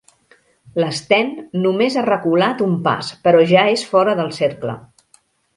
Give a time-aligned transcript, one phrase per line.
[0.83, 1.29] L'Sten
[1.65, 4.79] només ha reculat un pas, però ja és fora del cercle.